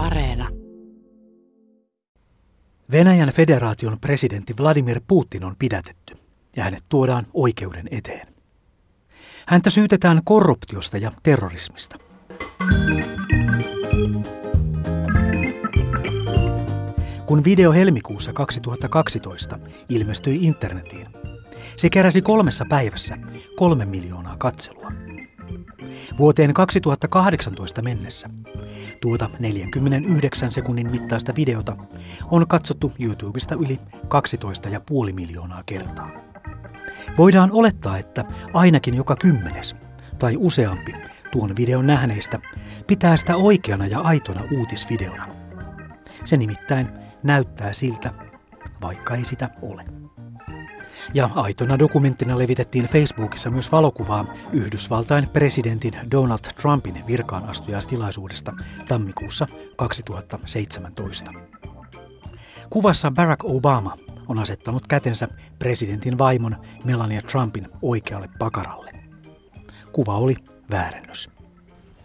[0.00, 0.48] Areena.
[2.90, 6.14] Venäjän federaation presidentti Vladimir Putin on pidätetty
[6.56, 8.26] ja hänet tuodaan oikeuden eteen.
[9.46, 11.98] Häntä syytetään korruptiosta ja terrorismista.
[17.26, 19.58] Kun video helmikuussa 2012
[19.88, 21.06] ilmestyi internetiin,
[21.76, 23.16] se keräsi kolmessa päivässä
[23.56, 25.09] kolme miljoonaa katselua.
[26.18, 28.28] Vuoteen 2018 mennessä
[29.00, 31.76] tuota 49 sekunnin mittaista videota
[32.30, 33.78] on katsottu YouTubesta yli
[35.08, 36.10] 12,5 miljoonaa kertaa.
[37.18, 39.74] Voidaan olettaa, että ainakin joka kymmenes
[40.18, 40.92] tai useampi
[41.32, 42.38] tuon videon nähneistä
[42.86, 45.26] pitää sitä oikeana ja aitona uutisvideona.
[46.24, 46.88] Se nimittäin
[47.22, 48.10] näyttää siltä,
[48.82, 49.84] vaikka ei sitä ole.
[51.14, 58.52] Ja aitona dokumenttina levitettiin Facebookissa myös valokuvaa Yhdysvaltain presidentin Donald Trumpin virkaanastujastilaisuudesta
[58.88, 61.30] tammikuussa 2017.
[62.70, 63.96] Kuvassa Barack Obama
[64.28, 65.28] on asettanut kätensä
[65.58, 68.90] presidentin vaimon Melania Trumpin oikealle pakaralle.
[69.92, 70.34] Kuva oli
[70.70, 71.30] väärennös.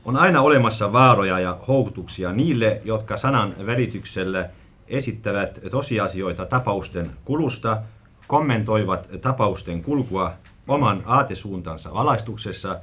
[0.06, 4.50] On aina olemassa vaaroja ja houkutuksia niille, jotka sanan välityksellä
[4.88, 7.82] esittävät tosiasioita tapausten kulusta,
[8.28, 10.34] kommentoivat tapausten kulkua
[10.68, 12.80] oman aatesuuntansa valaistuksessa,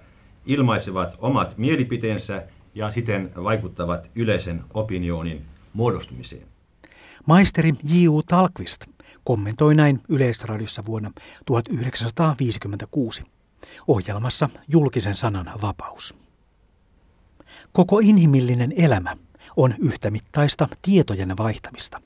[0.47, 6.47] ilmaisevat omat mielipiteensä ja siten vaikuttavat yleisen opinionin muodostumiseen.
[7.27, 8.23] Maisteri J.U.
[8.23, 8.87] Talkvist
[9.25, 11.11] kommentoi näin Yleisradiossa vuonna
[11.47, 13.25] 1956
[13.87, 16.15] ohjelmassa Julkisen sanan vapaus.
[17.73, 19.17] Koko inhimillinen elämä
[19.57, 22.01] on yhtämittaista tietojen vaihtamista,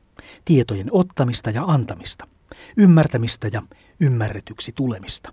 [0.45, 2.27] tietojen ottamista ja antamista,
[2.77, 3.63] ymmärtämistä ja
[4.01, 5.33] ymmärretyksi tulemista.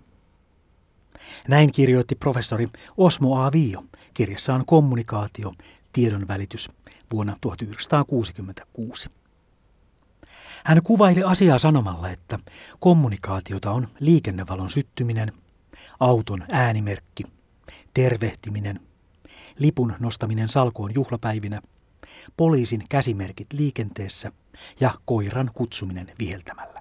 [1.48, 3.52] Näin kirjoitti professori Osmo A.
[3.52, 3.84] Viio
[4.14, 5.52] kirjassaan Kommunikaatio,
[5.92, 6.70] tiedon välitys
[7.12, 9.10] vuonna 1966.
[10.64, 12.38] Hän kuvaili asiaa sanomalla, että
[12.80, 15.32] kommunikaatiota on liikennevalon syttyminen,
[16.00, 17.24] auton äänimerkki,
[17.94, 18.80] tervehtiminen,
[19.58, 21.62] lipun nostaminen salkoon juhlapäivinä,
[22.36, 24.32] poliisin käsimerkit liikenteessä
[24.80, 26.73] ja koiran kutsuminen viheltämällä.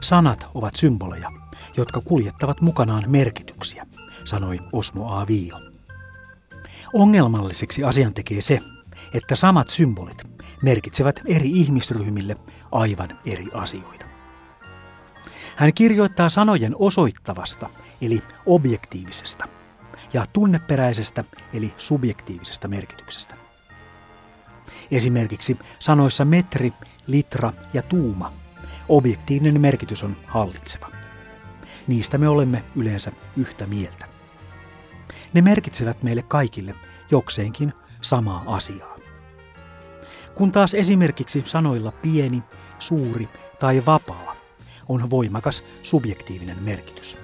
[0.00, 1.30] Sanat ovat symboleja,
[1.76, 3.86] jotka kuljettavat mukanaan merkityksiä,
[4.24, 5.26] sanoi Osmo A.
[5.26, 5.60] Viio.
[6.94, 8.60] Ongelmalliseksi asian tekee se,
[9.14, 10.22] että samat symbolit
[10.62, 12.36] merkitsevät eri ihmisryhmille
[12.72, 14.06] aivan eri asioita.
[15.56, 19.48] Hän kirjoittaa sanojen osoittavasta, eli objektiivisesta,
[20.12, 23.34] ja tunneperäisestä, eli subjektiivisesta merkityksestä.
[24.90, 26.72] Esimerkiksi sanoissa metri,
[27.06, 28.32] litra ja tuuma
[28.88, 30.90] objektiivinen merkitys on hallitseva.
[31.86, 34.06] Niistä me olemme yleensä yhtä mieltä.
[35.32, 36.74] Ne merkitsevät meille kaikille
[37.10, 37.72] jokseenkin
[38.02, 38.96] samaa asiaa.
[40.34, 42.42] Kun taas esimerkiksi sanoilla pieni,
[42.78, 43.28] suuri
[43.58, 44.36] tai vapaa
[44.88, 47.18] on voimakas subjektiivinen merkitys.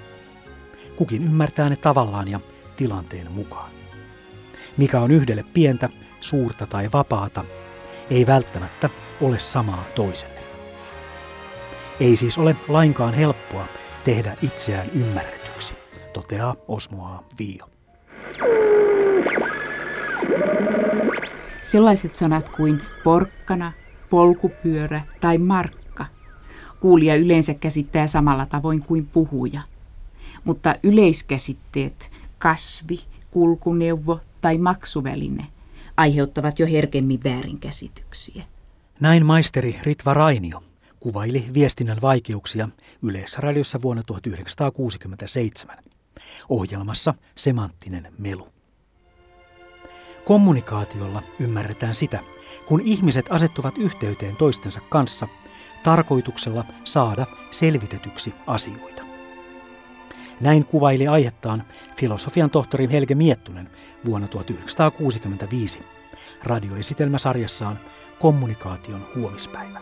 [0.96, 2.40] Kukin ymmärtää ne tavallaan ja
[2.80, 3.70] tilanteen mukaan.
[4.76, 5.88] Mikä on yhdelle pientä,
[6.20, 7.44] suurta tai vapaata,
[8.10, 10.40] ei välttämättä ole samaa toiselle.
[12.00, 13.66] Ei siis ole lainkaan helppoa
[14.04, 15.74] tehdä itseään ymmärretyksi,
[16.12, 17.66] toteaa Osmoa Viio.
[21.62, 23.72] Sellaiset sanat kuin porkkana,
[24.10, 26.06] polkupyörä tai markka.
[26.80, 29.60] Kuulija yleensä käsittää samalla tavoin kuin puhuja.
[30.44, 32.10] Mutta yleiskäsitteet
[32.40, 35.46] kasvi, kulkuneuvo tai maksuväline
[35.96, 38.44] aiheuttavat jo herkemmin väärinkäsityksiä.
[39.00, 40.62] Näin maisteri Ritva Rainio
[41.00, 42.68] kuvaili viestinnän vaikeuksia
[43.02, 45.76] Yleisradiossa vuonna 1967
[46.48, 48.48] ohjelmassa Semanttinen melu.
[50.24, 52.20] Kommunikaatiolla ymmärretään sitä,
[52.66, 55.28] kun ihmiset asettuvat yhteyteen toistensa kanssa
[55.84, 59.09] tarkoituksella saada selvitetyksi asioita.
[60.40, 61.62] Näin kuvaili aihettaan
[61.96, 63.70] filosofian tohtori Helge Miettunen
[64.04, 65.80] vuonna 1965
[66.44, 67.80] radioesitelmäsarjassaan
[68.20, 69.80] Kommunikaation huomispäivä.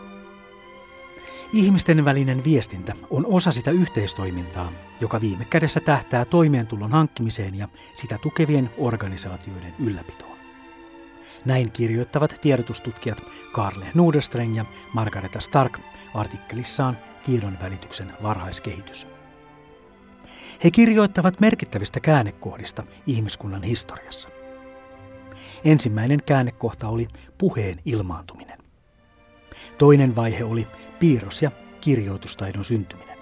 [1.53, 4.71] Ihmisten välinen viestintä on osa sitä yhteistoimintaa,
[5.01, 10.37] joka viime kädessä tähtää toimeentulon hankkimiseen ja sitä tukevien organisaatioiden ylläpitoon.
[11.45, 15.79] Näin kirjoittavat tiedotustutkijat Karle Nuderstreng ja Margareta Stark
[16.13, 19.18] artikkelissaan Tiedon välityksen varhaiskehitys.
[20.63, 24.29] He kirjoittavat merkittävistä käännekohdista ihmiskunnan historiassa.
[25.63, 27.07] Ensimmäinen käännekohta oli
[27.37, 28.59] puheen ilmaantuminen.
[29.77, 30.67] Toinen vaihe oli
[30.99, 31.51] piirros- ja
[31.81, 33.17] kirjoitustaidon syntyminen.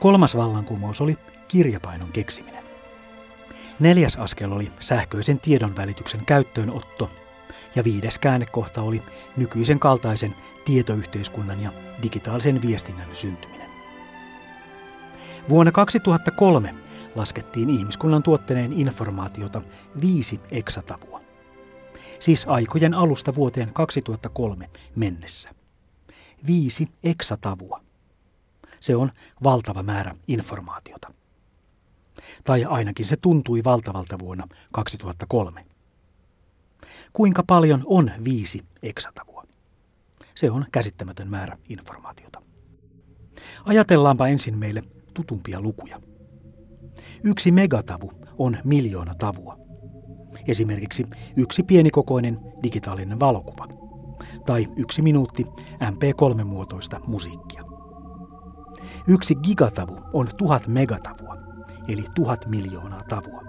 [0.00, 1.18] Kolmas vallankumous oli
[1.48, 2.64] kirjapainon keksiminen.
[3.80, 7.10] Neljäs askel oli sähköisen tiedon välityksen käyttöönotto
[7.74, 9.02] ja viides käännekohta oli
[9.36, 10.34] nykyisen kaltaisen
[10.64, 11.72] tietoyhteiskunnan ja
[12.02, 13.63] digitaalisen viestinnän syntyminen.
[15.48, 16.74] Vuonna 2003
[17.14, 19.62] laskettiin ihmiskunnan tuottaneen informaatiota
[20.00, 21.20] viisi eksatavua.
[22.20, 25.50] Siis aikojen alusta vuoteen 2003 mennessä.
[26.46, 27.80] Viisi eksatavua.
[28.80, 29.10] Se on
[29.42, 31.14] valtava määrä informaatiota.
[32.44, 35.66] Tai ainakin se tuntui valtavalta vuonna 2003.
[37.12, 39.46] Kuinka paljon on viisi eksatavua?
[40.34, 42.42] Se on käsittämätön määrä informaatiota.
[43.64, 44.82] Ajatellaanpa ensin meille
[45.14, 46.00] tutumpia lukuja.
[47.24, 49.58] Yksi megatavu on miljoona tavua.
[50.48, 51.06] Esimerkiksi
[51.36, 53.68] yksi pienikokoinen digitaalinen valokuva
[54.46, 55.46] tai yksi minuutti
[55.80, 57.62] MP3-muotoista musiikkia.
[59.06, 61.36] Yksi gigatavu on tuhat megatavua,
[61.88, 63.42] eli tuhat miljoonaa tavua.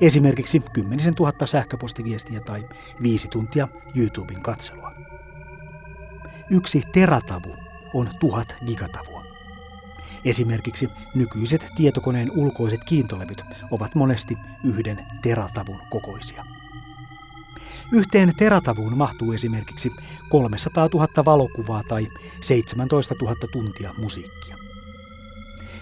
[0.00, 2.62] Esimerkiksi kymmenisen tuhatta sähköpostiviestiä tai
[3.02, 4.92] viisi tuntia YouTuben katselua.
[6.50, 7.56] Yksi teratavu
[7.94, 9.27] on tuhat gigatavua.
[10.24, 16.44] Esimerkiksi nykyiset tietokoneen ulkoiset kiintolevyt ovat monesti yhden teratavun kokoisia.
[17.92, 19.90] Yhteen teratavuun mahtuu esimerkiksi
[20.30, 22.06] 300 000 valokuvaa tai
[22.40, 24.56] 17 000 tuntia musiikkia.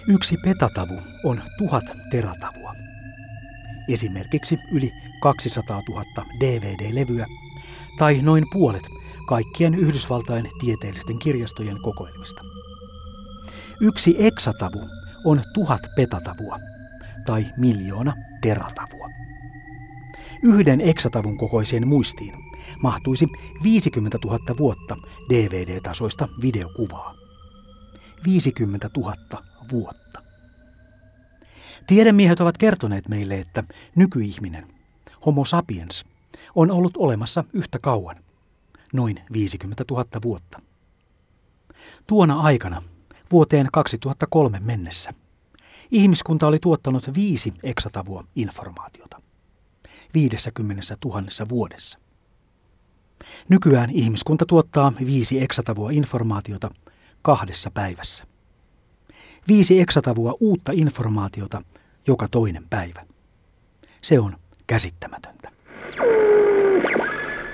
[0.07, 2.73] Yksi petatavu on tuhat teratavua.
[3.89, 4.91] Esimerkiksi yli
[5.21, 6.03] 200 000
[6.39, 7.25] DVD-levyä
[7.97, 8.89] tai noin puolet
[9.27, 12.41] kaikkien Yhdysvaltain tieteellisten kirjastojen kokoelmista.
[13.79, 14.89] Yksi eksatavu
[15.25, 16.59] on tuhat petatavua
[17.25, 19.09] tai miljoona teratavua.
[20.43, 22.33] Yhden eksatavun kokoiseen muistiin
[22.81, 23.27] mahtuisi
[23.63, 24.97] 50 000 vuotta
[25.29, 27.15] DVD-tasoista videokuvaa.
[28.25, 29.13] 50 000
[29.71, 30.21] vuotta.
[31.87, 33.63] Tiedemiehet ovat kertoneet meille, että
[33.95, 34.67] nykyihminen,
[35.25, 36.05] Homo sapiens,
[36.55, 38.15] on ollut olemassa yhtä kauan,
[38.93, 40.61] noin 50 000 vuotta.
[42.07, 42.81] Tuona aikana,
[43.31, 45.13] vuoteen 2003 mennessä,
[45.91, 49.21] ihmiskunta oli tuottanut viisi eksatavua informaatiota.
[50.13, 51.99] 50 000 vuodessa.
[53.49, 56.69] Nykyään ihmiskunta tuottaa viisi eksatavua informaatiota
[57.21, 58.23] kahdessa päivässä.
[59.47, 61.61] Viisi eksatavua uutta informaatiota
[62.07, 63.05] joka toinen päivä.
[64.01, 64.35] Se on
[64.67, 65.51] käsittämätöntä.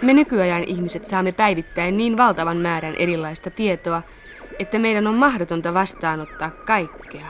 [0.01, 4.03] Me nykyajan ihmiset saamme päivittäin niin valtavan määrän erilaista tietoa,
[4.59, 7.27] että meidän on mahdotonta vastaanottaa kaikkea.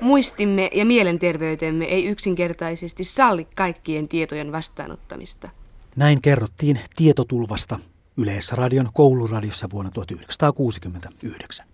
[0.00, 5.48] Muistimme ja mielenterveytemme ei yksinkertaisesti salli kaikkien tietojen vastaanottamista.
[5.96, 7.78] Näin kerrottiin tietotulvasta
[8.16, 11.66] Yleisradion kouluradiossa vuonna 1969.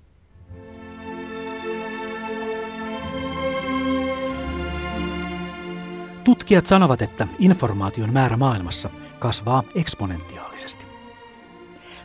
[6.25, 10.87] Tutkijat sanovat, että informaation määrä maailmassa kasvaa eksponentiaalisesti.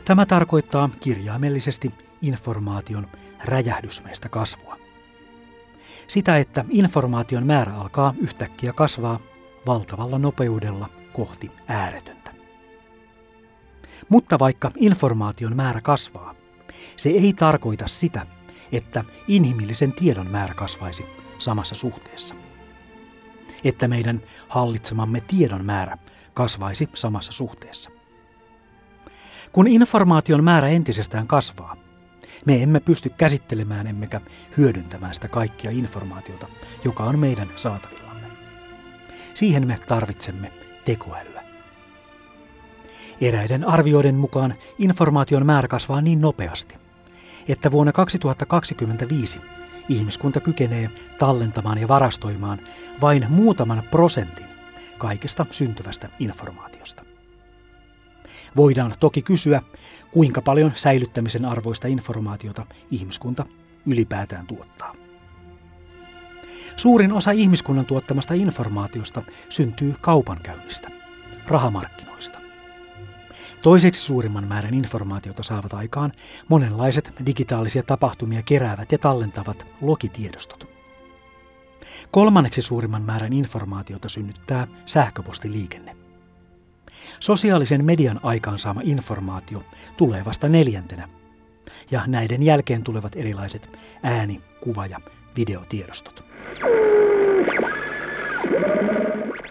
[0.04, 3.06] Tämä tarkoittaa kirjaimellisesti informaation
[3.44, 4.76] räjähdysmäistä kasvua.
[6.08, 9.18] Sitä, että informaation määrä alkaa yhtäkkiä kasvaa
[9.66, 12.34] valtavalla nopeudella kohti ääretöntä.
[14.08, 16.34] Mutta vaikka informaation määrä kasvaa,
[16.96, 18.26] se ei tarkoita sitä,
[18.72, 21.06] että inhimillisen tiedon määrä kasvaisi
[21.38, 22.34] samassa suhteessa
[23.64, 25.98] että meidän hallitsemamme tiedon määrä
[26.34, 27.90] kasvaisi samassa suhteessa.
[29.52, 31.76] Kun informaation määrä entisestään kasvaa,
[32.46, 34.20] me emme pysty käsittelemään emmekä
[34.56, 36.46] hyödyntämään sitä kaikkia informaatiota,
[36.84, 38.26] joka on meidän saatavillamme.
[39.34, 40.52] Siihen me tarvitsemme
[40.84, 41.42] tekoälyä.
[43.20, 46.74] Eräiden arvioiden mukaan informaation määrä kasvaa niin nopeasti,
[47.48, 49.40] että vuonna 2025
[49.88, 52.58] ihmiskunta kykenee tallentamaan ja varastoimaan
[53.00, 54.46] vain muutaman prosentin
[54.98, 57.09] kaikesta syntyvästä informaatiosta.
[58.56, 59.62] Voidaan toki kysyä,
[60.10, 63.44] kuinka paljon säilyttämisen arvoista informaatiota ihmiskunta
[63.86, 64.92] ylipäätään tuottaa.
[66.76, 70.90] Suurin osa ihmiskunnan tuottamasta informaatiosta syntyy kaupankäynnistä,
[71.48, 72.38] rahamarkkinoista.
[73.62, 76.12] Toiseksi suurimman määrän informaatiota saavat aikaan
[76.48, 80.70] monenlaiset digitaalisia tapahtumia keräävät ja tallentavat logitiedostot.
[82.10, 85.99] Kolmanneksi suurimman määrän informaatiota synnyttää sähköpostiliikenne.
[87.20, 89.62] Sosiaalisen median aikaansaama informaatio
[89.96, 91.08] tulee vasta neljäntenä,
[91.90, 95.00] ja näiden jälkeen tulevat erilaiset ääni-, kuva- ja
[95.36, 96.24] videotiedostot.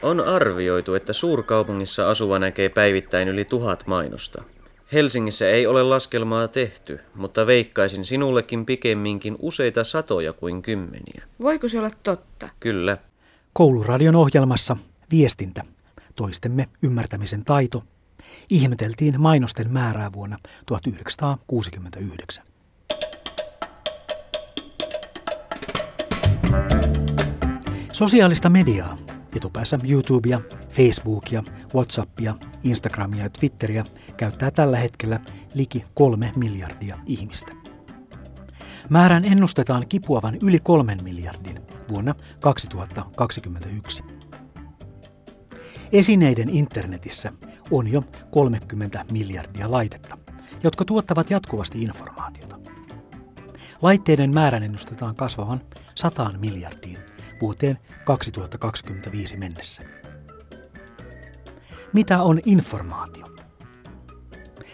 [0.02, 4.44] On arvioitu, että suurkaupungissa asuva näkee päivittäin yli tuhat mainosta.
[4.94, 11.24] Helsingissä ei ole laskelmaa tehty, mutta veikkaisin sinullekin pikemminkin useita satoja kuin kymmeniä.
[11.42, 12.50] Voiko se olla totta?
[12.60, 12.98] Kyllä.
[13.54, 14.78] Kouluradion ohjelmassa
[15.12, 15.64] Viestintä,
[16.16, 17.84] toistemme ymmärtämisen taito,
[18.50, 22.46] ihmeteltiin mainosten määrää vuonna 1969.
[27.92, 28.98] Sosiaalista mediaa,
[29.36, 31.44] etupäässä YouTubea, Facebookia,
[31.76, 33.86] Whatsappia, Instagramia ja Twitteriä
[34.18, 35.20] käyttää tällä hetkellä
[35.54, 37.54] liki kolme miljardia ihmistä.
[38.90, 44.04] Määrän ennustetaan kipuavan yli kolmen miljardin vuonna 2021.
[45.92, 47.32] Esineiden internetissä
[47.72, 50.18] on jo 30 miljardia laitetta,
[50.64, 52.60] jotka tuottavat jatkuvasti informaatiota.
[53.82, 55.62] Laitteiden määrän ennustetaan kasvavan
[55.96, 56.98] 100 miljardiin
[57.42, 59.84] vuoteen 2025 mennessä.
[61.94, 63.26] Mitä on informaatio?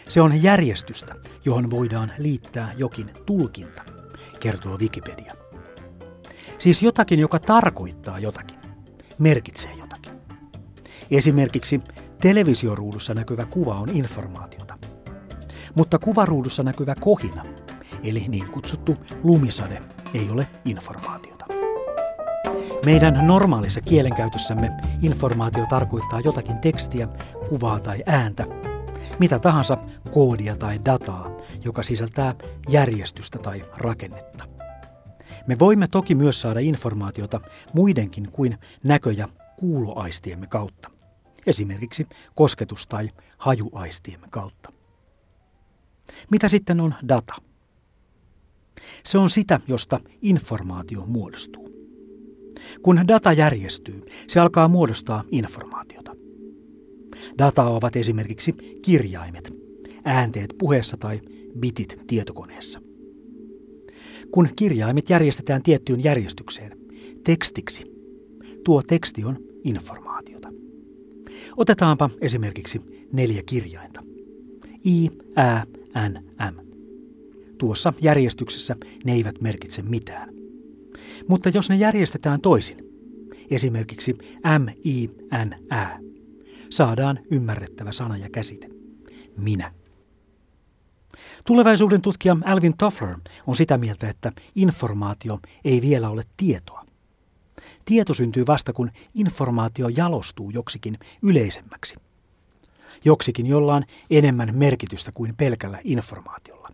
[0.08, 3.84] Se on järjestystä, johon voidaan liittää jokin tulkinta,
[4.40, 5.34] kertoo Wikipedia.
[6.58, 8.60] Siis jotakin, joka tarkoittaa jotakin,
[9.20, 9.85] merkitsee jotakin.
[11.12, 11.82] Esimerkiksi
[12.22, 14.78] televisioruudussa näkyvä kuva on informaatiota.
[15.76, 17.46] Mutta kuvaruudussa näkyvä kohina,
[18.04, 19.80] eli niin kutsuttu lumisade,
[20.14, 21.46] ei ole informaatiota.
[22.86, 24.72] Meidän normaalissa kielenkäytössämme
[25.02, 27.08] informaatio tarkoittaa jotakin tekstiä,
[27.50, 28.46] kuvaa tai ääntä,
[29.20, 29.78] mitä tahansa
[30.12, 31.32] koodia tai dataa,
[31.64, 32.36] joka sisältää
[32.70, 34.46] järjestystä tai rakennetta.
[35.48, 37.42] Me voimme toki myös saada informaatiota
[37.74, 39.28] muidenkin kuin näkö- ja
[39.60, 40.90] kuuloaistiemme kautta,
[41.46, 44.72] esimerkiksi kosketus- tai hajuaistiemme kautta.
[46.32, 47.36] Mitä sitten on data?
[49.04, 51.70] Se on sitä, josta informaatio muodostuu.
[52.82, 56.12] Kun data järjestyy, se alkaa muodostaa informaatiota.
[57.38, 59.52] Data ovat esimerkiksi kirjaimet,
[60.04, 61.22] äänteet puheessa tai
[61.60, 62.80] bitit tietokoneessa.
[64.32, 66.78] Kun kirjaimet järjestetään tiettyyn järjestykseen,
[67.24, 67.84] tekstiksi,
[68.64, 70.05] tuo teksti on informaatiota.
[71.58, 72.82] Otetaanpa esimerkiksi
[73.14, 74.02] neljä kirjainta.
[74.86, 75.66] I, Ä,
[76.10, 76.60] N, M.
[77.58, 78.76] Tuossa järjestyksessä
[79.06, 80.30] ne eivät merkitse mitään.
[81.28, 82.78] Mutta jos ne järjestetään toisin,
[83.52, 84.14] esimerkiksi
[84.60, 85.08] M, I,
[85.46, 86.00] N, Ä,
[86.70, 88.70] saadaan ymmärrettävä sana ja käsite.
[89.38, 89.74] Minä.
[91.46, 93.16] Tulevaisuuden tutkija Alvin Toffler
[93.48, 96.85] on sitä mieltä, että informaatio ei vielä ole tietoa.
[97.86, 101.96] Tieto syntyy vasta, kun informaatio jalostuu joksikin yleisemmäksi.
[103.06, 106.70] Joksikin, jolla on enemmän merkitystä kuin pelkällä informaatiolla.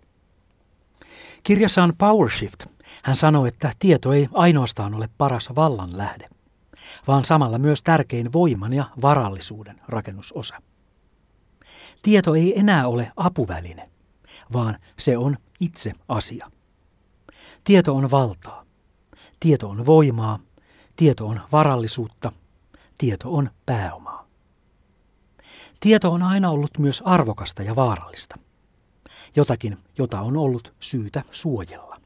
[1.43, 2.65] Kirjassaan PowerShift
[3.03, 6.29] hän sanoi, että tieto ei ainoastaan ole paras vallan lähde,
[7.07, 10.61] vaan samalla myös tärkein voiman ja varallisuuden rakennusosa.
[12.01, 13.89] Tieto ei enää ole apuväline,
[14.53, 16.51] vaan se on itse asia.
[17.63, 18.65] Tieto on valtaa.
[19.39, 20.39] Tieto on voimaa.
[21.01, 22.31] Tieto on varallisuutta.
[22.97, 24.27] Tieto on pääomaa.
[25.79, 28.35] Tieto on aina ollut myös arvokasta ja vaarallista.
[29.35, 31.97] Jotakin, jota on ollut syytä suojella.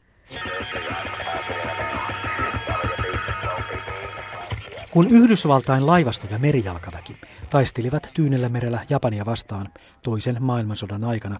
[4.91, 7.17] Kun Yhdysvaltain laivasto ja merijalkaväki
[7.49, 9.69] taistelivat Tyynellä merellä Japania vastaan
[10.03, 11.39] toisen maailmansodan aikana,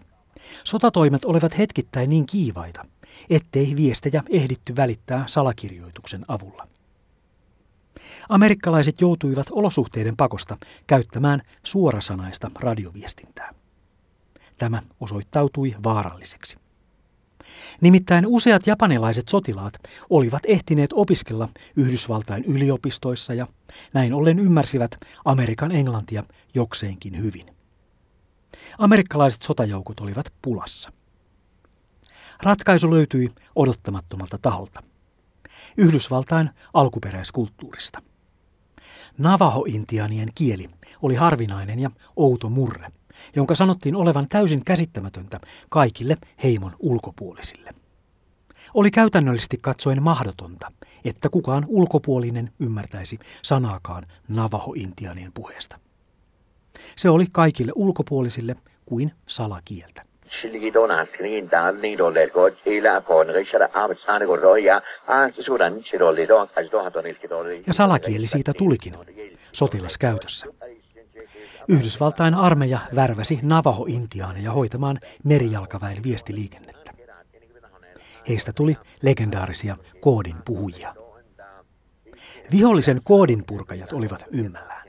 [0.64, 2.82] sotatoimet olivat hetkittäin niin kiivaita,
[3.30, 6.75] ettei viestejä ehditty välittää salakirjoituksen avulla.
[8.28, 13.54] Amerikkalaiset joutuivat olosuhteiden pakosta käyttämään suorasanaista radioviestintää.
[14.58, 16.56] Tämä osoittautui vaaralliseksi.
[17.80, 19.74] Nimittäin useat japanilaiset sotilaat
[20.10, 23.46] olivat ehtineet opiskella Yhdysvaltain yliopistoissa ja
[23.92, 26.24] näin ollen ymmärsivät Amerikan englantia
[26.54, 27.56] jokseenkin hyvin.
[28.78, 30.92] Amerikkalaiset sotajoukot olivat pulassa.
[32.42, 34.82] Ratkaisu löytyi odottamattomalta taholta.
[35.76, 38.02] Yhdysvaltain alkuperäiskulttuurista.
[39.18, 40.68] Navaho-intianien kieli
[41.02, 42.88] oli harvinainen ja outo murre–
[43.36, 47.70] jonka sanottiin olevan täysin käsittämätöntä kaikille heimon ulkopuolisille.
[48.74, 50.72] Oli käytännöllisesti katsoen mahdotonta,
[51.04, 55.78] että kukaan ulkopuolinen ymmärtäisi sanaakaan Navaho-intianien puheesta.
[56.96, 58.54] Se oli kaikille ulkopuolisille
[58.86, 60.02] kuin salakieltä.
[67.66, 68.94] Ja salakieli siitä tulikin
[69.52, 70.46] sotilaskäytössä.
[71.68, 76.92] Yhdysvaltain armeija värväsi Navaho-intiaaneja hoitamaan merijalkaväen viestiliikennettä.
[78.28, 80.94] Heistä tuli legendaarisia koodin puhujia.
[82.52, 84.85] Vihollisen koodin purkajat olivat ymmällään.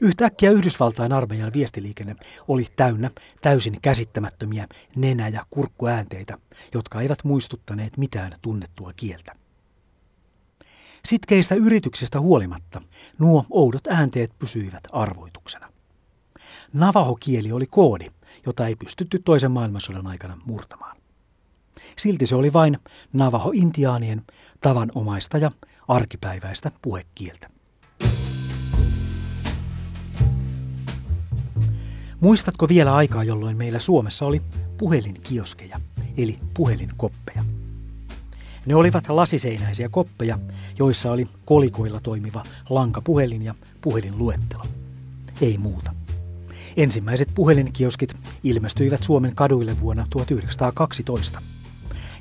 [0.00, 2.16] Yhtäkkiä Yhdysvaltain armeijan viestiliikenne
[2.48, 3.10] oli täynnä
[3.42, 6.38] täysin käsittämättömiä nenä- ja kurkkuäänteitä,
[6.74, 9.32] jotka eivät muistuttaneet mitään tunnettua kieltä.
[11.04, 12.80] Sitkeistä yrityksistä huolimatta
[13.18, 15.68] nuo oudot äänteet pysyivät arvoituksena.
[16.72, 18.06] Navaho-kieli oli koodi,
[18.46, 20.96] jota ei pystytty toisen maailmansodan aikana murtamaan.
[21.98, 22.78] Silti se oli vain
[23.12, 24.22] Navaho-intiaanien
[24.60, 25.50] tavanomaista ja
[25.88, 27.57] arkipäiväistä puhekieltä.
[32.20, 34.42] Muistatko vielä aikaa, jolloin meillä Suomessa oli
[34.78, 35.80] puhelinkioskeja,
[36.16, 37.44] eli puhelinkoppeja?
[38.66, 40.38] Ne olivat lasiseinäisiä koppeja,
[40.78, 44.64] joissa oli kolikoilla toimiva lankapuhelin ja puhelinluettelo.
[45.40, 45.94] Ei muuta.
[46.76, 51.42] Ensimmäiset puhelinkioskit ilmestyivät Suomen kaduille vuonna 1912.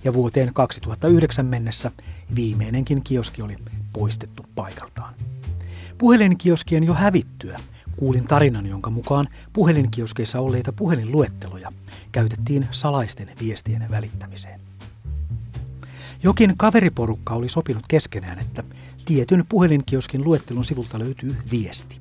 [0.03, 1.91] Ja vuoteen 2009 mennessä
[2.35, 3.55] viimeinenkin kioski oli
[3.93, 5.13] poistettu paikaltaan.
[5.97, 7.59] Puhelinkioskien jo hävittyä
[7.97, 11.71] kuulin tarinan, jonka mukaan puhelinkioskeissa olleita puhelinluetteloja
[12.11, 14.59] käytettiin salaisten viestien välittämiseen.
[16.23, 18.63] Jokin kaveriporukka oli sopinut keskenään, että
[19.05, 21.99] tietyn puhelinkioskin luettelun sivulta löytyy viesti.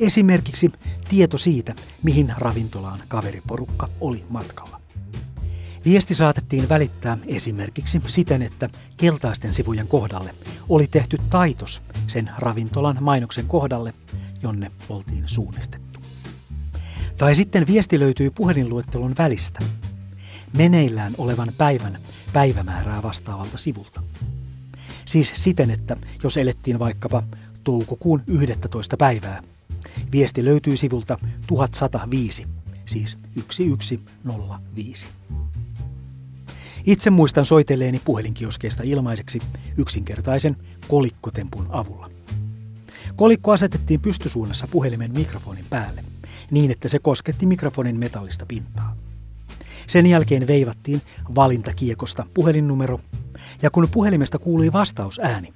[0.00, 0.72] Esimerkiksi
[1.08, 4.80] tieto siitä, mihin ravintolaan kaveriporukka oli matkalla.
[5.84, 10.34] Viesti saatettiin välittää esimerkiksi siten, että keltaisten sivujen kohdalle
[10.68, 13.92] oli tehty taitos sen ravintolan mainoksen kohdalle,
[14.42, 16.00] jonne oltiin suunnistettu.
[17.16, 19.60] Tai sitten viesti löytyy puhelinluettelon välistä,
[20.52, 21.98] meneillään olevan päivän
[22.32, 24.02] päivämäärää vastaavalta sivulta.
[25.04, 27.22] Siis siten, että jos elettiin vaikkapa
[27.64, 28.96] toukokuun 11.
[28.96, 29.42] päivää,
[30.12, 32.46] viesti löytyy sivulta 1105,
[32.86, 35.08] siis 1105.
[36.84, 39.38] Itse muistan soitelleeni puhelinkioskeista ilmaiseksi
[39.76, 40.56] yksinkertaisen
[40.88, 42.11] kolikkotempun avulla.
[43.16, 46.04] Kolikko asetettiin pystysuunnassa puhelimen mikrofonin päälle,
[46.50, 48.96] niin että se kosketti mikrofonin metallista pintaa.
[49.86, 51.02] Sen jälkeen veivattiin
[51.34, 53.00] valintakiekosta puhelinnumero,
[53.62, 55.52] ja kun puhelimesta kuului vastausääni,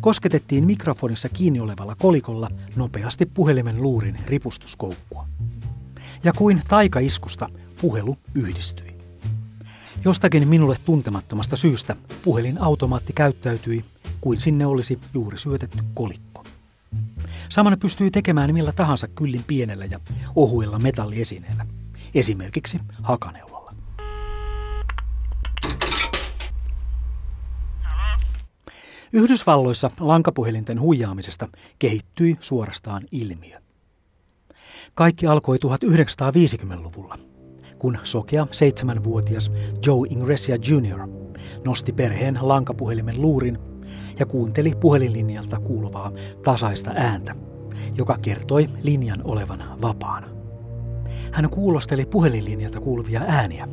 [0.00, 5.26] kosketettiin mikrofonissa kiinni olevalla kolikolla nopeasti puhelimen luurin ripustuskoukkua.
[6.24, 7.48] Ja kuin taikaiskusta
[7.80, 8.94] puhelu yhdistyi.
[10.04, 13.84] Jostakin minulle tuntemattomasta syystä puhelin-automaatti käyttäytyi
[14.20, 16.44] kuin sinne olisi juuri syötetty kolikko.
[17.48, 20.00] Samana pystyy tekemään millä tahansa kyllin pienellä ja
[20.36, 21.66] ohuella metalliesineellä,
[22.14, 23.54] esimerkiksi hakaneulla.
[29.12, 33.60] Yhdysvalloissa lankapuhelinten huijaamisesta kehittyi suorastaan ilmiö.
[34.94, 37.18] Kaikki alkoi 1950-luvulla,
[37.78, 39.50] kun sokea seitsemänvuotias
[39.86, 41.08] Joe Ingresia Jr.
[41.64, 43.58] nosti perheen lankapuhelimen luurin
[44.18, 46.12] ja kuunteli puhelinlinjalta kuuluvaa
[46.44, 47.34] tasaista ääntä,
[47.96, 50.26] joka kertoi linjan olevan vapaana.
[51.32, 53.68] Hän kuulosteli puhelinlinjalta kuuluvia ääniä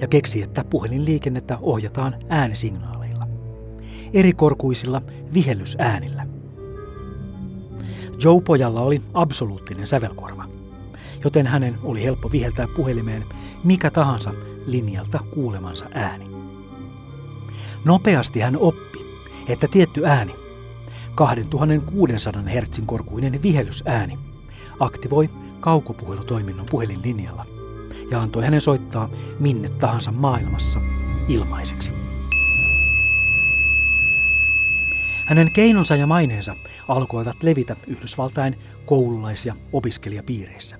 [0.00, 3.26] ja keksi, että puhelinliikennettä ohjataan äänisignaaleilla
[4.12, 5.02] erikorkuisilla
[5.34, 6.26] vihellysäänillä.
[8.24, 10.44] Joe-pojalla oli absoluuttinen sävelkorva,
[11.24, 13.24] joten hänen oli helppo viheltää puhelimeen
[13.64, 14.32] mikä tahansa
[14.66, 16.26] linjalta kuulemansa ääni.
[17.84, 18.91] Nopeasti hän oppi,
[19.48, 20.34] että tietty ääni,
[21.14, 24.18] 2600 Hz korkuinen vihellysääni,
[24.80, 27.46] aktivoi kaukopuhelutoiminnon puhelinlinjalla
[28.10, 29.08] ja antoi hänen soittaa
[29.40, 30.80] minne tahansa maailmassa
[31.28, 31.90] ilmaiseksi.
[35.26, 36.56] Hänen keinonsa ja maineensa
[36.88, 40.78] alkoivat levitä Yhdysvaltain koululais- ja opiskelijapiireissä.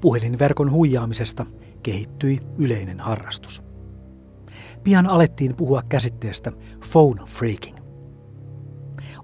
[0.00, 1.46] Puhelinverkon huijaamisesta
[1.82, 3.73] kehittyi yleinen harrastus.
[4.84, 6.52] Pian alettiin puhua käsitteestä
[6.92, 7.76] phone freaking.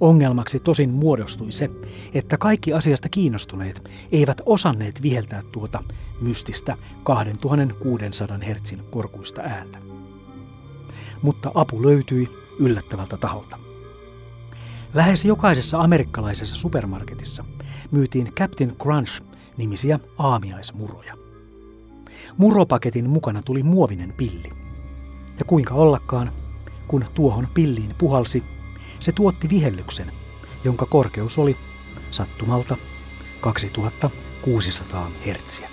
[0.00, 1.68] Ongelmaksi tosin muodostui se,
[2.14, 5.82] että kaikki asiasta kiinnostuneet eivät osanneet viheltää tuota
[6.20, 9.78] mystistä 2600 Hz korkuista ääntä.
[11.22, 13.58] Mutta apu löytyi yllättävältä taholta.
[14.94, 17.44] Lähes jokaisessa amerikkalaisessa supermarketissa
[17.90, 21.14] myytiin Captain Crunch-nimisiä aamiaismuroja.
[22.36, 24.69] Muropaketin mukana tuli muovinen pilli.
[25.40, 26.32] Ja kuinka ollakaan,
[26.88, 28.44] kun tuohon pilliin puhalsi,
[29.00, 30.12] se tuotti vihellyksen,
[30.64, 31.56] jonka korkeus oli
[32.10, 32.76] sattumalta
[33.40, 35.70] 2600 hertsiä.